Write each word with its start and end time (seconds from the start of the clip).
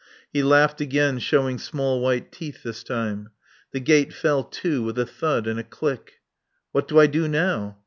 He 0.33 0.41
laughed 0.41 0.81
again, 0.81 1.19
showing 1.19 1.59
small 1.59 1.99
white 2.01 2.31
teeth 2.31 2.63
this 2.63 2.83
time. 2.83 3.29
The 3.71 3.79
gate 3.79 4.11
fell 4.11 4.43
to 4.43 4.81
with 4.81 4.97
a 4.97 5.05
thud 5.05 5.45
and 5.45 5.59
a 5.59 5.63
click. 5.63 6.13
"What 6.71 6.87
do 6.87 6.97
I 6.99 7.05
do 7.05 7.27
now?" 7.27 7.77